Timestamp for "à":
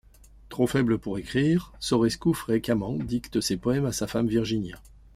3.85-3.91